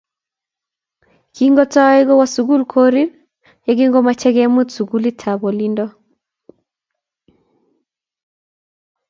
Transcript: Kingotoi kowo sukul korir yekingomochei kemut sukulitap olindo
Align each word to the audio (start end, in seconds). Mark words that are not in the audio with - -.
Kingotoi 1.35 2.01
kowo 2.07 2.25
sukul 2.35 2.61
korir 2.73 3.09
yekingomochei 3.67 4.35
kemut 4.35 4.69
sukulitap 4.73 5.41
olindo 5.49 5.85